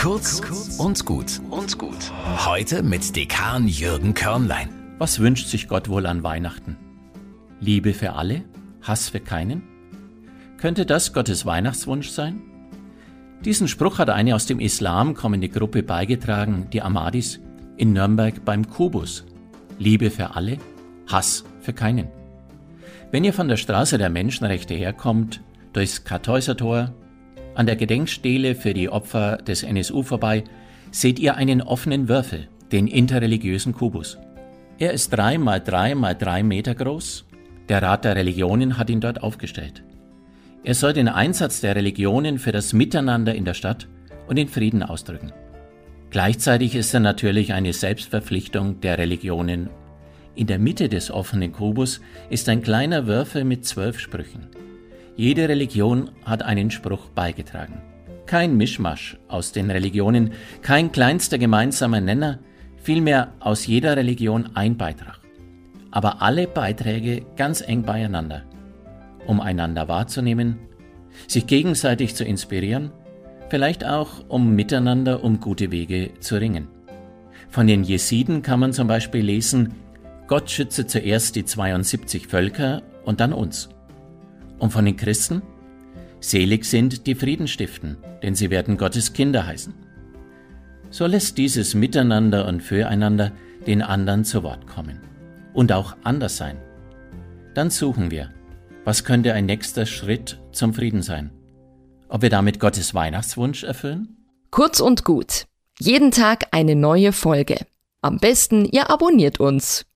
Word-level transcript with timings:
Kurz 0.00 0.40
und 0.78 1.04
gut 1.04 1.42
und 1.50 1.76
gut. 1.76 2.10
Heute 2.46 2.82
mit 2.82 3.14
Dekan 3.14 3.68
Jürgen 3.68 4.14
Körnlein. 4.14 4.70
Was 4.96 5.20
wünscht 5.20 5.48
sich 5.48 5.68
Gott 5.68 5.90
wohl 5.90 6.06
an 6.06 6.22
Weihnachten? 6.22 6.78
Liebe 7.60 7.92
für 7.92 8.14
alle, 8.14 8.44
Hass 8.80 9.10
für 9.10 9.20
keinen? 9.20 9.60
Könnte 10.56 10.86
das 10.86 11.12
Gottes 11.12 11.44
Weihnachtswunsch 11.44 12.08
sein? 12.08 12.40
Diesen 13.44 13.68
Spruch 13.68 13.98
hat 13.98 14.08
eine 14.08 14.34
aus 14.34 14.46
dem 14.46 14.58
Islam 14.58 15.12
kommende 15.12 15.50
Gruppe 15.50 15.82
beigetragen, 15.82 16.68
die 16.72 16.80
Ahmadis, 16.80 17.38
in 17.76 17.92
Nürnberg 17.92 18.42
beim 18.42 18.70
Kubus. 18.70 19.26
Liebe 19.78 20.10
für 20.10 20.34
alle, 20.34 20.56
Hass 21.08 21.44
für 21.60 21.74
keinen. 21.74 22.08
Wenn 23.10 23.24
ihr 23.24 23.34
von 23.34 23.48
der 23.48 23.58
Straße 23.58 23.98
der 23.98 24.08
Menschenrechte 24.08 24.72
herkommt, 24.72 25.42
durchs 25.74 26.04
Kartäusertor, 26.04 26.94
an 27.60 27.66
der 27.66 27.76
Gedenkstele 27.76 28.54
für 28.54 28.72
die 28.72 28.88
Opfer 28.88 29.36
des 29.36 29.62
NSU 29.64 30.02
vorbei, 30.02 30.44
seht 30.92 31.18
ihr 31.18 31.36
einen 31.36 31.60
offenen 31.60 32.08
Würfel, 32.08 32.48
den 32.72 32.86
interreligiösen 32.86 33.74
Kubus. 33.74 34.16
Er 34.78 34.94
ist 34.94 35.10
drei 35.10 35.36
mal 35.36 35.60
drei 35.60 35.94
mal 35.94 36.14
drei 36.14 36.42
Meter 36.42 36.74
groß. 36.74 37.26
Der 37.68 37.82
Rat 37.82 38.06
der 38.06 38.16
Religionen 38.16 38.78
hat 38.78 38.88
ihn 38.88 39.02
dort 39.02 39.22
aufgestellt. 39.22 39.84
Er 40.64 40.74
soll 40.74 40.94
den 40.94 41.08
Einsatz 41.08 41.60
der 41.60 41.76
Religionen 41.76 42.38
für 42.38 42.50
das 42.50 42.72
Miteinander 42.72 43.34
in 43.34 43.44
der 43.44 43.52
Stadt 43.52 43.88
und 44.26 44.36
den 44.36 44.48
Frieden 44.48 44.82
ausdrücken. 44.82 45.30
Gleichzeitig 46.08 46.74
ist 46.74 46.94
er 46.94 47.00
natürlich 47.00 47.52
eine 47.52 47.74
Selbstverpflichtung 47.74 48.80
der 48.80 48.96
Religionen. 48.96 49.68
In 50.34 50.46
der 50.46 50.58
Mitte 50.58 50.88
des 50.88 51.10
offenen 51.10 51.52
Kubus 51.52 52.00
ist 52.30 52.48
ein 52.48 52.62
kleiner 52.62 53.06
Würfel 53.06 53.44
mit 53.44 53.66
zwölf 53.66 53.98
Sprüchen. 53.98 54.48
Jede 55.16 55.48
Religion 55.48 56.10
hat 56.24 56.42
einen 56.42 56.70
Spruch 56.70 57.10
beigetragen. 57.10 57.82
Kein 58.26 58.56
Mischmasch 58.56 59.18
aus 59.28 59.52
den 59.52 59.70
Religionen, 59.70 60.32
kein 60.62 60.92
kleinster 60.92 61.38
gemeinsamer 61.38 62.00
Nenner, 62.00 62.38
vielmehr 62.76 63.32
aus 63.40 63.66
jeder 63.66 63.96
Religion 63.96 64.50
ein 64.54 64.76
Beitrag. 64.76 65.20
Aber 65.90 66.22
alle 66.22 66.46
Beiträge 66.46 67.22
ganz 67.36 67.60
eng 67.60 67.82
beieinander 67.82 68.44
um 69.26 69.40
einander 69.40 69.88
wahrzunehmen, 69.88 70.58
sich 71.26 71.46
gegenseitig 71.46 72.14
zu 72.14 72.24
inspirieren, 72.24 72.90
vielleicht 73.48 73.84
auch 73.84 74.24
um 74.28 74.54
miteinander 74.54 75.24
um 75.24 75.40
gute 75.40 75.70
Wege 75.70 76.10
zu 76.20 76.36
ringen. 76.36 76.68
Von 77.48 77.66
den 77.66 77.82
Jesiden 77.82 78.42
kann 78.42 78.60
man 78.60 78.72
zum 78.72 78.86
Beispiel 78.86 79.24
lesen, 79.24 79.74
Gott 80.26 80.50
schütze 80.50 80.86
zuerst 80.86 81.34
die 81.34 81.44
72 81.44 82.28
Völker 82.28 82.82
und 83.04 83.20
dann 83.20 83.32
uns. 83.32 83.68
Und 84.60 84.70
von 84.70 84.84
den 84.84 84.96
Christen, 84.96 85.42
selig 86.20 86.64
sind 86.64 87.08
die 87.08 87.16
Frieden 87.16 87.48
stiften, 87.48 87.96
denn 88.22 88.36
sie 88.36 88.50
werden 88.50 88.76
Gottes 88.76 89.12
Kinder 89.12 89.46
heißen. 89.46 89.74
So 90.90 91.06
lässt 91.06 91.38
dieses 91.38 91.74
Miteinander 91.74 92.46
und 92.46 92.62
Füreinander 92.62 93.32
den 93.66 93.82
anderen 93.82 94.24
zu 94.24 94.42
Wort 94.42 94.66
kommen 94.66 95.00
und 95.54 95.72
auch 95.72 95.96
anders 96.04 96.36
sein. 96.36 96.58
Dann 97.54 97.70
suchen 97.70 98.10
wir, 98.10 98.30
was 98.84 99.04
könnte 99.04 99.34
ein 99.34 99.46
nächster 99.46 99.86
Schritt 99.86 100.38
zum 100.52 100.74
Frieden 100.74 101.02
sein? 101.02 101.30
Ob 102.08 102.22
wir 102.22 102.30
damit 102.30 102.60
Gottes 102.60 102.94
Weihnachtswunsch 102.94 103.64
erfüllen? 103.64 104.16
Kurz 104.50 104.80
und 104.80 105.04
gut. 105.04 105.46
Jeden 105.78 106.10
Tag 106.10 106.48
eine 106.50 106.74
neue 106.76 107.12
Folge. 107.12 107.56
Am 108.02 108.18
besten, 108.18 108.64
ihr 108.64 108.90
abonniert 108.90 109.40
uns. 109.40 109.84